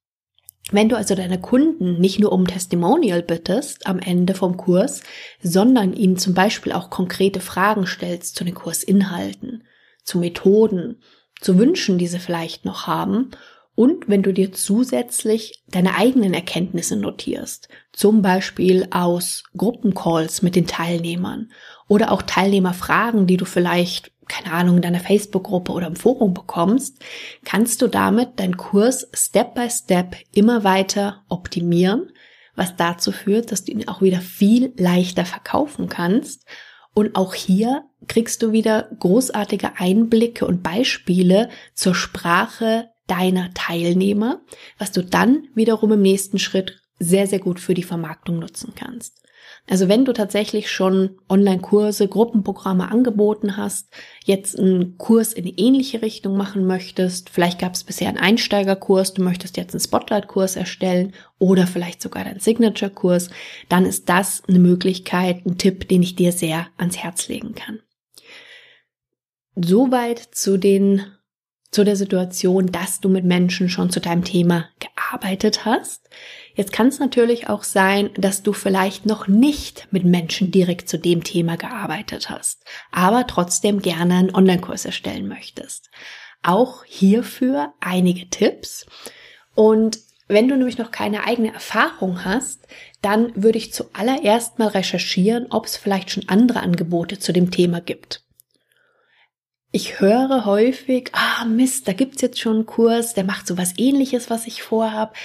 Wenn 0.72 0.90
du 0.90 0.96
also 0.96 1.16
deine 1.16 1.40
Kunden 1.40 2.00
nicht 2.00 2.20
nur 2.20 2.32
um 2.32 2.48
Testimonial 2.48 3.24
bittest 3.24 3.88
am 3.88 4.00
Ende 4.00 4.34
vom 4.34 4.58
Kurs, 4.58 5.02
sondern 5.42 5.94
ihnen 5.94 6.18
zum 6.18 6.34
Beispiel 6.34 6.72
auch 6.72 6.90
konkrete 6.90 7.42
Fragen 7.42 7.86
stellst 7.86 8.36
zu 8.36 8.44
den 8.44 8.54
Kursinhalten, 8.56 9.64
zu 10.04 10.18
Methoden, 10.20 11.02
zu 11.42 11.58
Wünschen, 11.58 11.98
die 11.98 12.08
sie 12.08 12.20
vielleicht 12.20 12.64
noch 12.64 12.88
haben 12.88 13.32
und 13.76 14.10
wenn 14.10 14.22
du 14.22 14.34
dir 14.34 14.52
zusätzlich 14.52 15.64
deine 15.68 15.96
eigenen 15.96 16.34
Erkenntnisse 16.34 16.98
notierst, 16.98 17.70
zum 17.94 18.22
Beispiel 18.22 18.88
aus 18.92 19.44
Gruppencalls 19.56 20.42
mit 20.42 20.56
den 20.56 20.68
Teilnehmern 20.68 21.52
oder 21.88 22.12
auch 22.12 22.22
Teilnehmerfragen, 22.22 23.28
die 23.28 23.38
du 23.38 23.46
vielleicht, 23.46 24.12
keine 24.32 24.54
Ahnung, 24.54 24.78
in 24.78 24.82
deiner 24.82 25.02
Facebook-Gruppe 25.02 25.74
oder 25.74 25.88
im 25.88 25.98
Forum 25.98 26.34
bekommst, 26.34 27.04
kannst 27.44 27.82
du 27.82 27.88
damit 27.88 28.40
deinen 28.40 28.56
Kurs 28.56 29.10
Step 29.14 29.54
by 29.56 29.70
Step 29.70 30.16
immer 30.34 30.64
weiter 30.64 31.24
optimieren, 31.28 32.12
was 32.56 32.78
dazu 32.78 33.12
führt, 33.12 33.52
dass 33.52 33.66
du 33.66 33.74
ihn 33.74 33.88
auch 33.90 34.02
wieder 34.02 34.22
viel 34.22 34.74
leichter 34.78 35.26
verkaufen 35.26 35.90
kannst 35.90 36.48
und 36.94 37.16
auch 37.16 37.34
hier 37.34 37.84
kriegst 38.08 38.42
du 38.42 38.54
wieder 38.54 38.90
großartige 39.00 39.72
Einblicke 39.78 40.46
und 40.46 40.64
Beispiele 40.64 41.50
zur 41.74 41.94
Sprache 41.94 42.90
deiner 43.08 43.54
Teilnehmer, 43.54 44.42
was 44.78 44.92
du 44.92 45.04
dann 45.04 45.48
wiederum 45.56 45.92
im 45.92 46.02
nächsten 46.02 46.40
Schritt 46.40 46.82
sehr, 47.00 47.28
sehr 47.28 47.40
gut 47.40 47.60
für 47.60 47.74
die 47.74 47.84
Vermarktung 47.84 48.40
nutzen 48.40 48.74
kannst. 48.76 49.22
Also 49.68 49.88
wenn 49.88 50.06
du 50.06 50.12
tatsächlich 50.12 50.70
schon 50.70 51.18
Online-Kurse, 51.30 52.08
Gruppenprogramme 52.08 52.92
angeboten 52.92 53.58
hast, 53.58 53.90
jetzt 54.26 54.60
einen 54.60 54.98
Kurs 54.98 55.34
in 55.34 55.46
die 55.46 55.60
ähnliche 55.60 56.02
Richtung 56.02 56.36
machen 56.36 56.66
möchtest, 56.66 57.30
vielleicht 57.30 57.60
gab 57.60 57.76
es 57.76 57.84
bisher 57.84 58.10
einen 58.10 58.18
Einsteigerkurs, 58.18 59.14
du 59.14 59.24
möchtest 59.24 59.58
jetzt 59.58 59.74
einen 59.74 59.82
Spotlight-Kurs 59.82 60.56
erstellen 60.56 61.14
oder 61.40 61.68
vielleicht 61.68 62.02
sogar 62.02 62.26
einen 62.26 62.40
Signature-Kurs, 62.40 63.30
dann 63.70 63.86
ist 63.86 64.10
das 64.10 64.44
eine 64.48 64.60
Möglichkeit, 64.60 65.46
ein 65.46 65.58
Tipp, 65.58 65.88
den 65.88 66.04
ich 66.04 66.16
dir 66.16 66.32
sehr 66.32 66.68
ans 66.78 66.98
Herz 66.98 67.28
legen 67.28 67.56
kann. 67.56 67.80
Soweit 69.56 70.20
zu 70.20 70.58
den 70.58 71.04
zu 71.72 71.86
der 71.86 71.96
Situation, 71.96 72.68
dass 72.68 73.00
du 73.00 73.08
mit 73.08 73.24
Menschen 73.24 73.70
schon 73.70 73.90
zu 73.90 74.02
deinem 74.02 74.26
Thema 74.26 74.66
gearbeitet 74.80 75.66
hast. 75.66 76.10
Jetzt 76.54 76.74
kann 76.74 76.88
es 76.88 77.00
natürlich 77.00 77.50
auch 77.50 77.64
sein, 77.64 78.10
dass 78.16 78.44
du 78.44 78.54
vielleicht 78.54 79.06
noch 79.06 79.28
nicht 79.28 79.88
mit 79.92 80.04
Menschen 80.04 80.52
direkt 80.52 80.90
zu 80.90 80.98
dem 80.98 81.24
Thema 81.24 81.58
gearbeitet 81.58 82.30
hast, 82.30 82.64
aber 82.92 83.28
trotzdem 83.28 83.82
gerne 83.82 84.16
einen 84.16 84.36
Online-Kurs 84.36 84.86
erstellen 84.86 85.28
möchtest. 85.28 85.90
Auch 86.44 86.84
hierfür 86.86 87.74
einige 87.80 88.30
Tipps. 88.30 88.86
Und 89.56 90.00
wenn 90.28 90.48
du 90.48 90.56
nämlich 90.56 90.78
noch 90.78 90.92
keine 90.92 91.26
eigene 91.26 91.54
Erfahrung 91.54 92.26
hast, 92.26 92.68
dann 93.02 93.32
würde 93.36 93.58
ich 93.58 93.74
zuallererst 93.74 94.60
mal 94.60 94.70
recherchieren, 94.70 95.48
ob 95.50 95.66
es 95.66 95.78
vielleicht 95.78 96.12
schon 96.12 96.30
andere 96.30 96.62
Angebote 96.62 97.20
zu 97.20 97.34
dem 97.34 97.52
Thema 97.52 97.82
gibt 97.82 98.24
ich 99.72 100.02
höre 100.02 100.46
häufig, 100.46 101.12
ah 101.14 101.46
Mist, 101.46 101.88
da 101.88 101.94
gibt's 101.94 102.22
jetzt 102.22 102.40
schon 102.40 102.56
einen 102.58 102.66
Kurs, 102.66 103.14
der 103.14 103.24
macht 103.24 103.48
so 103.48 103.58
was 103.58 103.74
ähnliches, 103.78 104.30
was 104.30 104.46
ich 104.46 104.64
vorhab. 104.64 105.16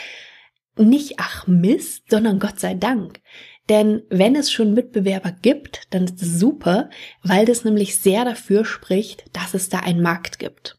Nicht 0.78 1.14
ach 1.18 1.46
Mist, 1.46 2.10
sondern 2.10 2.38
Gott 2.38 2.60
sei 2.60 2.74
Dank. 2.74 3.20
Denn 3.68 4.02
wenn 4.10 4.36
es 4.36 4.52
schon 4.52 4.74
Mitbewerber 4.74 5.32
gibt, 5.32 5.82
dann 5.90 6.04
ist 6.04 6.22
es 6.22 6.38
super, 6.38 6.90
weil 7.22 7.46
das 7.46 7.64
nämlich 7.64 7.98
sehr 7.98 8.24
dafür 8.24 8.64
spricht, 8.64 9.24
dass 9.32 9.54
es 9.54 9.68
da 9.68 9.80
einen 9.80 10.02
Markt 10.02 10.38
gibt. 10.38 10.78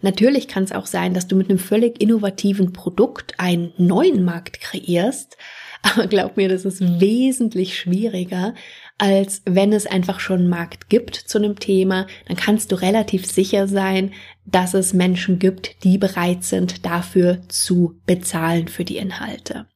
Natürlich 0.00 0.46
kann 0.46 0.64
es 0.64 0.72
auch 0.72 0.86
sein, 0.86 1.14
dass 1.14 1.26
du 1.26 1.36
mit 1.36 1.48
einem 1.48 1.58
völlig 1.58 2.00
innovativen 2.00 2.72
Produkt 2.72 3.40
einen 3.40 3.72
neuen 3.78 4.24
Markt 4.24 4.60
kreierst, 4.60 5.36
aber 5.82 6.06
glaub 6.06 6.36
mir, 6.36 6.48
das 6.48 6.64
ist 6.64 7.00
wesentlich 7.00 7.78
schwieriger, 7.78 8.54
als 8.98 9.42
wenn 9.46 9.72
es 9.72 9.86
einfach 9.86 10.20
schon 10.20 10.40
einen 10.40 10.48
Markt 10.48 10.88
gibt 10.88 11.16
zu 11.16 11.38
einem 11.38 11.58
Thema, 11.58 12.06
dann 12.28 12.36
kannst 12.36 12.70
du 12.70 12.76
relativ 12.76 13.26
sicher 13.26 13.66
sein, 13.66 14.12
dass 14.44 14.74
es 14.74 14.92
Menschen 14.92 15.38
gibt, 15.38 15.84
die 15.84 15.96
bereit 15.96 16.44
sind, 16.44 16.84
dafür 16.84 17.40
zu 17.48 18.00
bezahlen 18.06 18.68
für 18.68 18.84
die 18.84 18.98
Inhalte. 18.98 19.66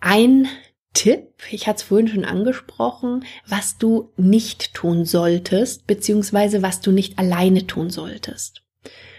Ein 0.00 0.48
Tipp, 0.94 1.42
ich 1.50 1.66
hatte 1.66 1.78
es 1.78 1.82
vorhin 1.82 2.08
schon 2.08 2.24
angesprochen, 2.24 3.24
was 3.46 3.78
du 3.78 4.12
nicht 4.16 4.74
tun 4.74 5.04
solltest, 5.04 5.86
beziehungsweise 5.86 6.62
was 6.62 6.80
du 6.80 6.92
nicht 6.92 7.18
alleine 7.18 7.66
tun 7.66 7.90
solltest. 7.90 8.63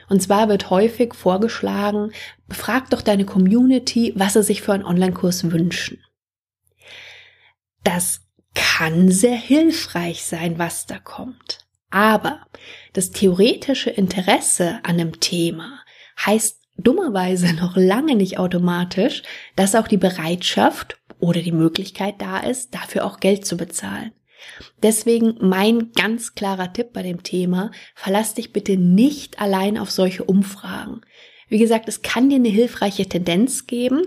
Und 0.10 0.22
zwar 0.22 0.50
wird 0.50 0.70
häufig 0.70 1.14
vorgeschlagen, 1.14 2.12
befrag 2.48 2.90
doch 2.90 3.02
deine 3.02 3.26
Community, 3.26 4.14
was 4.16 4.34
sie 4.34 4.44
sich 4.44 4.62
für 4.62 4.74
einen 4.74 4.86
Online-Kurs 4.86 5.52
wünschen. 5.52 6.00
Das 7.84 8.22
kann 8.54 9.12
sehr 9.12 9.36
hilfreich 9.36 10.24
sein, 10.24 10.58
was 10.58 10.86
da 10.86 11.00
kommt. 11.00 11.60
Aber 11.90 12.46
das 12.94 13.12
theoretische 13.12 13.90
Interesse 13.90 14.80
an 14.84 15.00
einem 15.00 15.20
Thema 15.20 15.84
heißt 16.26 16.62
dummerweise 16.78 17.54
noch 17.60 17.76
lange 17.76 18.16
nicht 18.16 18.40
automatisch, 18.40 19.24
dass 19.56 19.76
auch 19.76 19.88
die 19.88 19.98
Bereitschaft 19.98 21.00
oder 21.20 21.42
die 21.42 21.52
Möglichkeit 21.52 22.16
da 22.20 22.40
ist, 22.40 22.74
dafür 22.74 23.06
auch 23.06 23.20
Geld 23.20 23.46
zu 23.46 23.58
bezahlen. 23.58 24.12
Deswegen 24.82 25.36
mein 25.42 25.92
ganz 25.94 26.36
klarer 26.36 26.72
Tipp 26.74 26.94
bei 26.94 27.04
dem 27.04 27.24
Thema, 27.24 27.72
verlass 27.96 28.34
dich 28.34 28.54
bitte 28.54 28.78
nicht 28.78 29.40
allein 29.40 29.78
auf 29.78 29.92
solche 29.92 30.24
Umfragen. 30.24 31.02
Wie 31.48 31.60
gesagt, 31.60 31.88
es 31.88 32.02
kann 32.02 32.30
dir 32.30 32.36
eine 32.36 32.50
hilfreiche 32.50 33.08
Tendenz 33.08 33.68
geben, 33.68 34.02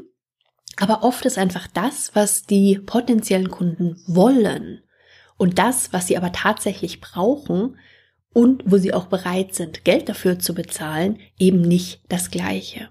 aber 0.77 1.03
oft 1.03 1.25
ist 1.25 1.39
einfach 1.39 1.67
das, 1.67 2.15
was 2.15 2.45
die 2.45 2.79
potenziellen 2.79 3.51
Kunden 3.51 4.01
wollen 4.07 4.83
und 5.37 5.59
das, 5.59 5.93
was 5.93 6.07
sie 6.07 6.17
aber 6.17 6.33
tatsächlich 6.33 7.01
brauchen 7.01 7.79
und 8.33 8.63
wo 8.67 8.77
sie 8.77 8.93
auch 8.93 9.07
bereit 9.07 9.55
sind, 9.55 9.85
Geld 9.85 10.09
dafür 10.09 10.39
zu 10.39 10.55
bezahlen, 10.55 11.19
eben 11.39 11.61
nicht 11.61 12.03
das 12.09 12.31
gleiche. 12.31 12.91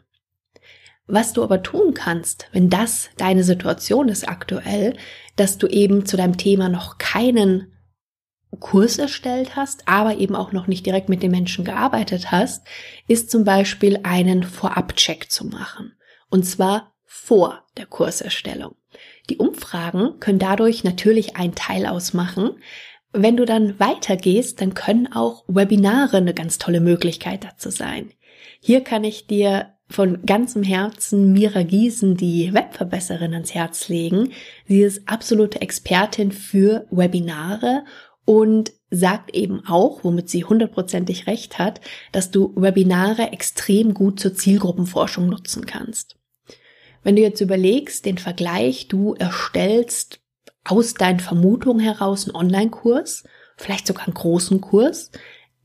Was 1.08 1.32
du 1.32 1.42
aber 1.42 1.64
tun 1.64 1.94
kannst, 1.94 2.48
wenn 2.52 2.70
das 2.70 3.10
deine 3.16 3.44
Situation 3.44 4.10
ist 4.10 4.28
aktuell, 4.28 4.96
dass 5.38 5.58
du 5.58 5.68
eben 5.68 6.06
zu 6.06 6.18
deinem 6.18 6.38
Thema 6.38 6.68
noch 6.68 6.98
keinen 6.98 7.72
Kurs 8.60 8.98
erstellt 8.98 9.56
hast, 9.56 9.88
aber 9.88 10.18
eben 10.18 10.36
auch 10.36 10.52
noch 10.52 10.68
nicht 10.68 10.86
direkt 10.86 11.10
mit 11.10 11.24
den 11.24 11.32
Menschen 11.32 11.64
gearbeitet 11.64 12.32
hast, 12.32 12.66
ist 13.08 13.32
zum 13.32 13.46
Beispiel 13.46 14.00
einen 14.04 14.44
Vorabcheck 14.44 15.32
zu 15.32 15.46
machen. 15.46 15.94
Und 16.30 16.46
zwar 16.46 16.94
vor 17.06 17.64
der 17.78 17.86
Kurserstellung. 17.86 18.76
Die 19.30 19.38
Umfragen 19.38 20.20
können 20.20 20.40
dadurch 20.40 20.84
natürlich 20.84 21.36
einen 21.36 21.56
Teil 21.56 21.86
ausmachen. 21.86 22.52
Wenn 23.14 23.38
du 23.38 23.46
dann 23.46 23.80
weitergehst, 23.80 24.62
dann 24.62 24.74
können 24.74 25.12
auch 25.12 25.44
Webinare 25.48 26.18
eine 26.18 26.34
ganz 26.34 26.58
tolle 26.58 26.82
Möglichkeit 26.82 27.44
dazu 27.44 27.70
sein. 27.70 28.12
Hier 28.60 28.82
kann 28.82 29.04
ich 29.04 29.28
dir 29.28 29.76
von 29.89 30.25
ganzem 30.25 30.63
Herzen 30.63 31.32
Mira 31.32 31.63
Giesen, 31.63 32.17
die 32.17 32.53
Webverbesserin, 32.53 33.34
ans 33.34 33.53
Herz 33.53 33.88
legen. 33.88 34.32
Sie 34.67 34.82
ist 34.82 35.08
absolute 35.08 35.62
Expertin 35.62 36.32
für 36.32 36.86
Webinare 36.91 37.86
und 38.25 38.74
sagt 38.89 39.36
eben 39.36 39.65
auch, 39.65 40.03
womit 40.03 40.29
sie 40.29 40.44
hundertprozentig 40.44 41.27
recht 41.27 41.60
hat, 41.60 41.82
dass 42.12 42.32
du 42.32 42.53
Webinare 42.56 43.32
extrem 43.32 43.94
gut 43.94 44.20
zur 44.20 44.34
Zielgruppenforschung 44.34 45.27
nutzen 45.27 45.65
kannst. 45.65 46.17
Wenn 47.03 47.15
du 47.15 47.22
jetzt 47.22 47.41
überlegst, 47.41 48.06
den 48.06 48.17
Vergleich, 48.17 48.88
du 48.89 49.13
erstellst 49.13 50.20
aus 50.65 50.94
deinen 50.94 51.22
Vermutungen 51.22 51.79
heraus 51.79 52.27
einen 52.27 52.36
Online-Kurs, 52.36 53.24
vielleicht 53.56 53.88
sogar 53.88 54.06
einen 54.06 54.13
großen 54.13 54.60
Kurs, 54.60 55.12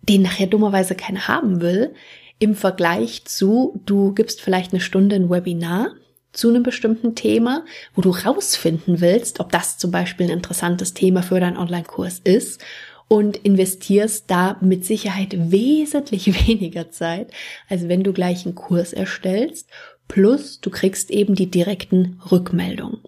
den 0.03 0.23
nachher 0.23 0.47
dummerweise 0.47 0.95
keiner 0.95 1.27
haben 1.29 1.61
will, 1.61 1.95
im 2.43 2.55
Vergleich 2.55 3.25
zu, 3.25 3.81
du 3.87 4.13
gibst 4.13 4.41
vielleicht 4.41 4.73
eine 4.73 4.81
Stunde 4.81 5.17
ein 5.17 5.31
Webinar 5.31 5.93
zu 6.33 6.49
einem 6.49 6.63
bestimmten 6.63 7.15
Thema, 7.15 7.65
wo 7.95 8.01
du 8.01 8.11
rausfinden 8.11 9.01
willst, 9.01 9.41
ob 9.41 9.53
das 9.53 9.79
zum 9.79 9.91
Beispiel 9.91 10.27
ein 10.27 10.33
interessantes 10.33 10.95
Thema 10.95 11.23
für 11.23 11.41
deinen 11.41 11.59
Online-Kurs 11.59 12.21
ist 12.25 12.63
und 13.09 13.37
investierst 13.37 14.31
da 14.31 14.57
mit 14.61 14.85
Sicherheit 14.85 15.53
wesentlich 15.53 16.47
weniger 16.49 16.91
Zeit, 16.91 17.31
als 17.69 17.89
wenn 17.89 18.03
du 18.03 18.13
gleich 18.13 18.45
einen 18.45 18.55
Kurs 18.55 18.93
erstellst 18.93 19.69
Plus 20.13 20.61
du 20.61 20.69
kriegst 20.69 21.11
eben 21.11 21.35
die 21.35 21.51
direkten 21.51 22.21
Rückmeldungen. 22.31 23.01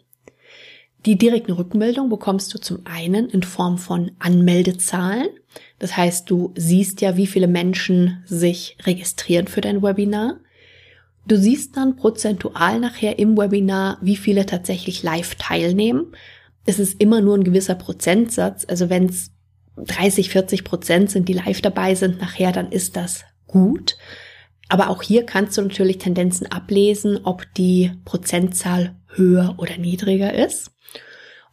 Die 1.05 1.19
direkten 1.19 1.53
Rückmeldungen 1.53 2.09
bekommst 2.09 2.55
du 2.55 2.59
zum 2.59 2.87
einen 2.87 3.29
in 3.29 3.43
Form 3.43 3.77
von 3.77 4.13
Anmeldezahlen. 4.19 5.29
Das 5.79 5.97
heißt, 5.97 6.31
du 6.31 6.53
siehst 6.57 7.01
ja, 7.01 7.17
wie 7.17 7.27
viele 7.27 7.47
Menschen 7.47 8.23
sich 8.27 8.77
registrieren 8.85 9.49
für 9.49 9.61
dein 9.61 9.83
Webinar. 9.83 10.41
Du 11.27 11.37
siehst 11.37 11.77
dann 11.77 11.97
prozentual 11.97 12.81
nachher 12.81 13.19
im 13.19 13.37
Webinar, 13.37 13.99
wie 14.03 14.17
viele 14.17 14.47
tatsächlich 14.47 15.03
live 15.03 15.35
teilnehmen. 15.37 16.13
Es 16.67 16.79
ist 16.79 17.01
immer 17.01 17.21
nur 17.21 17.37
ein 17.37 17.45
gewisser 17.45 17.75
Prozentsatz. 17.75 18.67
Also 18.69 18.91
wenn 18.91 19.07
es 19.07 19.33
30, 19.77 20.31
40 20.31 20.65
Prozent 20.65 21.11
sind, 21.11 21.29
die 21.29 21.33
live 21.33 21.61
dabei 21.61 21.95
sind 21.95 22.21
nachher, 22.21 22.53
dann 22.53 22.71
ist 22.71 22.97
das 22.97 23.25
gut. 23.47 23.97
Aber 24.69 24.89
auch 24.89 25.03
hier 25.03 25.25
kannst 25.25 25.57
du 25.57 25.63
natürlich 25.63 25.99
Tendenzen 25.99 26.51
ablesen, 26.51 27.21
ob 27.25 27.47
die 27.55 27.93
Prozentzahl 28.05 28.95
höher 29.09 29.55
oder 29.59 29.77
niedriger 29.77 30.33
ist. 30.33 30.71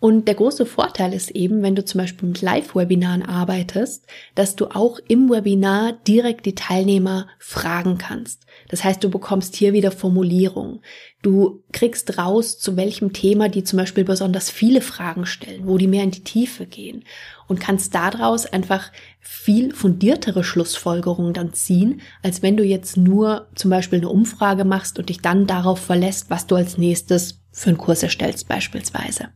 Und 0.02 0.28
der 0.28 0.34
große 0.34 0.66
Vorteil 0.66 1.14
ist 1.14 1.30
eben, 1.30 1.62
wenn 1.62 1.76
du 1.76 1.86
zum 1.86 2.00
Beispiel 2.00 2.28
mit 2.28 2.42
Live-Webinaren 2.42 3.22
arbeitest, 3.22 4.08
dass 4.34 4.56
du 4.56 4.66
auch 4.66 4.98
im 5.08 5.30
Webinar 5.30 5.94
direkt 6.08 6.48
die 6.48 6.56
Teilnehmer 6.56 7.28
fragen 7.38 8.00
kannst. 8.00 8.48
Das 8.68 8.84
heißt, 8.84 9.04
du 9.04 9.12
bekommst 9.12 9.56
hier 9.56 9.74
wieder 9.74 9.92
Formulierungen. 9.92 10.80
Du 11.22 11.62
kriegst 11.72 12.18
raus, 12.18 12.58
zu 12.58 12.78
welchem 12.78 13.14
Thema 13.14 13.48
die 13.48 13.64
zum 13.64 13.78
Beispiel 13.78 14.04
besonders 14.04 14.50
viele 14.50 14.82
Fragen 14.82 15.28
stellen, 15.28 15.68
wo 15.68 15.78
die 15.78 15.86
mehr 15.86 16.04
in 16.04 16.10
die 16.10 16.24
Tiefe 16.24 16.66
gehen 16.66 17.04
und 17.48 17.60
kannst 17.60 17.94
daraus 17.94 18.48
einfach 18.48 18.92
viel 19.20 19.72
fundiertere 19.72 20.44
Schlussfolgerungen 20.44 21.34
dann 21.34 21.54
ziehen, 21.54 22.02
als 22.24 22.42
wenn 22.42 22.58
du 22.58 22.64
jetzt 22.64 22.98
nur 22.98 23.50
zum 23.54 23.70
Beispiel 23.70 24.00
eine 24.00 24.10
Umfrage 24.10 24.66
machst 24.66 24.98
und 24.98 25.10
dich 25.10 25.22
dann 25.22 25.46
darauf 25.46 25.78
verlässt, 25.78 26.32
was 26.32 26.48
du 26.48 26.56
als 26.56 26.80
nächstes 26.80 27.40
für 27.52 27.70
einen 27.70 27.78
Kurs 27.78 28.02
erstellst 28.02 28.48
beispielsweise. 28.48 29.30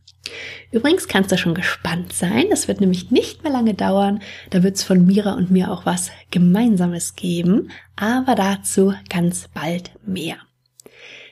Übrigens 0.70 1.08
kannst 1.08 1.32
du 1.32 1.38
schon 1.38 1.54
gespannt 1.54 2.12
sein. 2.12 2.46
Das 2.50 2.68
wird 2.68 2.80
nämlich 2.80 3.10
nicht 3.10 3.42
mehr 3.42 3.52
lange 3.52 3.74
dauern. 3.74 4.20
Da 4.50 4.62
wird 4.62 4.76
es 4.76 4.82
von 4.82 5.06
Mira 5.06 5.34
und 5.34 5.50
mir 5.50 5.70
auch 5.70 5.86
was 5.86 6.10
Gemeinsames 6.30 7.14
geben. 7.14 7.70
Aber 7.96 8.34
dazu 8.34 8.94
ganz 9.08 9.48
bald 9.54 9.90
mehr. 10.06 10.36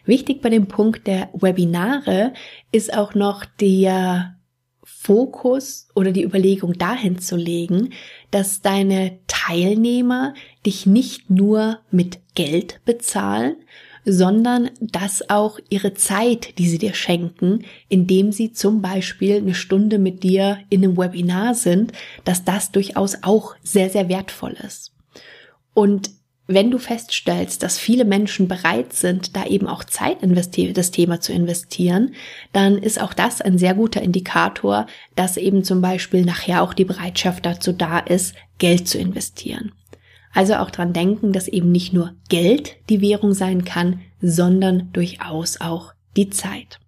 Wichtig 0.06 0.42
bei 0.42 0.50
dem 0.50 0.66
Punkt 0.66 1.06
der 1.06 1.30
Webinare 1.32 2.32
ist 2.72 2.92
auch 2.92 3.14
noch 3.14 3.44
der 3.44 4.36
Fokus 4.82 5.88
oder 5.94 6.12
die 6.12 6.24
Überlegung 6.24 6.74
dahin 6.74 7.18
zu 7.18 7.36
legen, 7.36 7.90
dass 8.30 8.62
deine 8.62 9.18
Teilnehmer 9.26 10.34
dich 10.64 10.86
nicht 10.86 11.30
nur 11.30 11.80
mit 11.90 12.20
Geld 12.34 12.80
bezahlen, 12.84 13.56
sondern 14.04 14.70
dass 14.80 15.30
auch 15.30 15.58
ihre 15.68 15.94
Zeit, 15.94 16.58
die 16.58 16.68
sie 16.68 16.78
dir 16.78 16.94
schenken, 16.94 17.64
indem 17.88 18.32
sie 18.32 18.52
zum 18.52 18.82
Beispiel 18.82 19.36
eine 19.36 19.54
Stunde 19.54 19.98
mit 19.98 20.22
dir 20.22 20.58
in 20.70 20.84
einem 20.84 20.96
Webinar 20.96 21.54
sind, 21.54 21.92
dass 22.24 22.44
das 22.44 22.72
durchaus 22.72 23.18
auch 23.22 23.54
sehr, 23.62 23.90
sehr 23.90 24.08
wertvoll 24.08 24.56
ist. 24.64 24.92
Und 25.72 26.10
wenn 26.46 26.70
du 26.70 26.78
feststellst, 26.78 27.62
dass 27.62 27.78
viele 27.78 28.04
Menschen 28.04 28.48
bereit 28.48 28.92
sind, 28.92 29.34
da 29.34 29.46
eben 29.46 29.66
auch 29.66 29.82
Zeit 29.82 30.22
in 30.22 30.34
das 30.34 30.90
Thema 30.90 31.20
zu 31.20 31.32
investieren, 31.32 32.14
dann 32.52 32.76
ist 32.76 33.00
auch 33.00 33.14
das 33.14 33.40
ein 33.40 33.56
sehr 33.56 33.74
guter 33.74 34.02
Indikator, 34.02 34.86
dass 35.16 35.38
eben 35.38 35.64
zum 35.64 35.80
Beispiel 35.80 36.24
nachher 36.24 36.62
auch 36.62 36.74
die 36.74 36.84
Bereitschaft 36.84 37.46
dazu 37.46 37.72
da 37.72 37.98
ist, 37.98 38.34
Geld 38.58 38.86
zu 38.86 38.98
investieren. 38.98 39.72
Also 40.34 40.56
auch 40.56 40.70
dran 40.70 40.92
denken, 40.92 41.32
dass 41.32 41.48
eben 41.48 41.72
nicht 41.72 41.92
nur 41.92 42.12
Geld 42.28 42.76
die 42.90 43.00
Währung 43.00 43.32
sein 43.32 43.64
kann, 43.64 44.00
sondern 44.20 44.90
durchaus 44.92 45.60
auch 45.60 45.94
die 46.16 46.28
Zeit. 46.28 46.80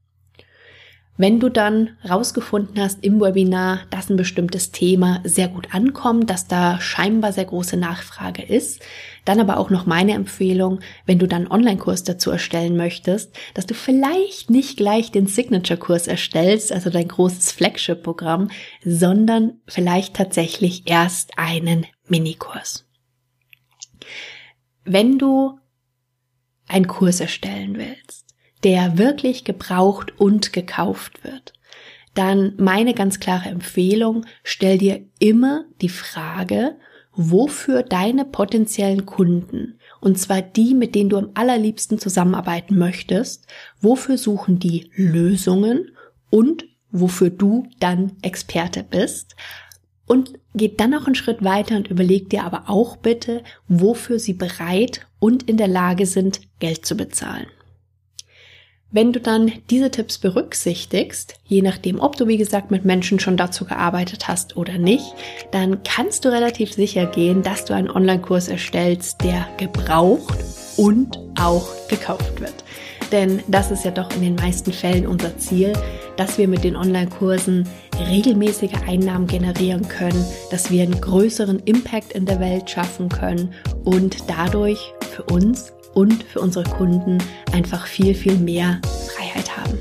Wenn 1.18 1.40
du 1.40 1.48
dann 1.48 1.96
rausgefunden 2.06 2.78
hast 2.78 3.02
im 3.02 3.22
Webinar, 3.22 3.80
dass 3.88 4.10
ein 4.10 4.18
bestimmtes 4.18 4.70
Thema 4.70 5.20
sehr 5.24 5.48
gut 5.48 5.68
ankommt, 5.72 6.28
dass 6.28 6.46
da 6.46 6.78
scheinbar 6.78 7.32
sehr 7.32 7.46
große 7.46 7.78
Nachfrage 7.78 8.42
ist, 8.42 8.82
dann 9.24 9.40
aber 9.40 9.56
auch 9.56 9.70
noch 9.70 9.86
meine 9.86 10.12
Empfehlung, 10.12 10.80
wenn 11.06 11.18
du 11.18 11.26
dann 11.26 11.50
Online-Kurs 11.50 12.04
dazu 12.04 12.30
erstellen 12.30 12.76
möchtest, 12.76 13.34
dass 13.54 13.64
du 13.64 13.72
vielleicht 13.72 14.50
nicht 14.50 14.76
gleich 14.76 15.10
den 15.10 15.26
Signature-Kurs 15.26 16.06
erstellst, 16.06 16.70
also 16.70 16.90
dein 16.90 17.08
großes 17.08 17.50
Flagship-Programm, 17.52 18.50
sondern 18.84 19.54
vielleicht 19.66 20.14
tatsächlich 20.14 20.82
erst 20.84 21.38
einen 21.38 21.86
Minikurs. 22.08 22.85
Wenn 24.84 25.18
du 25.18 25.58
einen 26.68 26.86
Kurs 26.86 27.20
erstellen 27.20 27.76
willst, 27.76 28.34
der 28.64 28.98
wirklich 28.98 29.44
gebraucht 29.44 30.18
und 30.18 30.52
gekauft 30.52 31.24
wird, 31.24 31.52
dann 32.14 32.54
meine 32.56 32.94
ganz 32.94 33.20
klare 33.20 33.48
Empfehlung, 33.48 34.24
stell 34.42 34.78
dir 34.78 35.04
immer 35.18 35.64
die 35.82 35.90
Frage, 35.90 36.76
wofür 37.12 37.82
deine 37.82 38.24
potenziellen 38.24 39.06
Kunden, 39.06 39.78
und 40.00 40.18
zwar 40.18 40.42
die, 40.42 40.74
mit 40.74 40.94
denen 40.94 41.10
du 41.10 41.16
am 41.16 41.30
allerliebsten 41.34 41.98
zusammenarbeiten 41.98 42.78
möchtest, 42.78 43.46
wofür 43.80 44.18
suchen 44.18 44.58
die 44.58 44.90
Lösungen 44.94 45.96
und 46.30 46.66
wofür 46.90 47.30
du 47.30 47.68
dann 47.80 48.12
Experte 48.22 48.82
bist, 48.82 49.36
und 50.06 50.38
geht 50.54 50.80
dann 50.80 50.90
noch 50.90 51.06
einen 51.06 51.14
Schritt 51.14 51.44
weiter 51.44 51.76
und 51.76 51.88
überleg 51.88 52.30
dir 52.30 52.44
aber 52.44 52.64
auch 52.68 52.96
bitte, 52.96 53.42
wofür 53.68 54.18
sie 54.18 54.32
bereit 54.32 55.06
und 55.18 55.48
in 55.48 55.56
der 55.56 55.68
Lage 55.68 56.06
sind, 56.06 56.40
Geld 56.60 56.86
zu 56.86 56.96
bezahlen. 56.96 57.46
Wenn 58.92 59.12
du 59.12 59.20
dann 59.20 59.52
diese 59.68 59.90
Tipps 59.90 60.16
berücksichtigst, 60.18 61.34
je 61.44 61.60
nachdem, 61.60 62.00
ob 62.00 62.16
du 62.16 62.28
wie 62.28 62.38
gesagt 62.38 62.70
mit 62.70 62.84
Menschen 62.84 63.18
schon 63.18 63.36
dazu 63.36 63.64
gearbeitet 63.64 64.28
hast 64.28 64.56
oder 64.56 64.78
nicht, 64.78 65.12
dann 65.50 65.82
kannst 65.82 66.24
du 66.24 66.28
relativ 66.30 66.72
sicher 66.72 67.04
gehen, 67.06 67.42
dass 67.42 67.64
du 67.64 67.74
einen 67.74 67.90
Online-Kurs 67.90 68.46
erstellst, 68.46 69.22
der 69.22 69.46
gebraucht 69.56 70.38
und 70.76 71.18
auch 71.38 71.68
gekauft 71.88 72.40
wird. 72.40 72.54
Denn 73.10 73.42
das 73.48 73.70
ist 73.70 73.84
ja 73.84 73.90
doch 73.90 74.10
in 74.14 74.22
den 74.22 74.34
meisten 74.36 74.72
Fällen 74.72 75.06
unser 75.06 75.36
Ziel, 75.36 75.72
dass 76.16 76.38
wir 76.38 76.48
mit 76.48 76.64
den 76.64 76.76
Online-Kursen 76.76 77.68
regelmäßige 77.98 78.74
Einnahmen 78.86 79.26
generieren 79.26 79.86
können, 79.88 80.24
dass 80.50 80.70
wir 80.70 80.82
einen 80.82 81.00
größeren 81.00 81.60
Impact 81.60 82.12
in 82.12 82.26
der 82.26 82.40
Welt 82.40 82.68
schaffen 82.68 83.08
können 83.08 83.52
und 83.84 84.28
dadurch 84.28 84.92
für 85.14 85.22
uns 85.24 85.72
und 85.94 86.22
für 86.24 86.40
unsere 86.40 86.64
Kunden 86.64 87.18
einfach 87.52 87.86
viel, 87.86 88.14
viel 88.14 88.36
mehr 88.36 88.80
Freiheit 89.14 89.56
haben. 89.56 89.78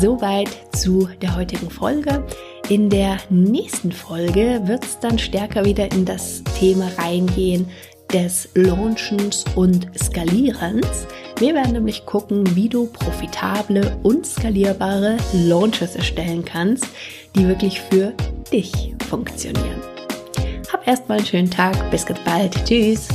Soweit 0.00 0.48
zu 0.76 1.08
der 1.22 1.36
heutigen 1.36 1.70
Folge. 1.70 2.24
In 2.68 2.90
der 2.90 3.18
nächsten 3.30 3.92
Folge 3.92 4.60
wird 4.64 4.84
es 4.84 4.98
dann 4.98 5.18
stärker 5.18 5.64
wieder 5.64 5.90
in 5.92 6.04
das 6.04 6.42
Thema 6.58 6.90
reingehen 6.98 7.68
des 8.12 8.48
Launchens 8.54 9.44
und 9.54 9.86
Skalierens. 9.96 11.06
Wir 11.38 11.54
werden 11.54 11.72
nämlich 11.72 12.06
gucken, 12.06 12.56
wie 12.56 12.68
du 12.68 12.86
profitable 12.86 13.94
und 14.02 14.24
skalierbare 14.24 15.18
Launches 15.34 15.94
erstellen 15.94 16.42
kannst, 16.42 16.86
die 17.34 17.46
wirklich 17.46 17.78
für 17.78 18.14
dich 18.50 18.94
funktionieren. 19.10 19.82
Hab 20.72 20.86
erstmal 20.88 21.18
einen 21.18 21.26
schönen 21.26 21.50
Tag. 21.50 21.90
Bis 21.90 22.06
ganz 22.06 22.20
bald. 22.20 22.54
Tschüss. 22.64 23.08